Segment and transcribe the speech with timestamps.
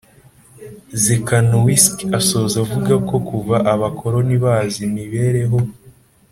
[1.01, 5.57] Czekanowski asoza avuga ko kuva abakoroni baza imibereho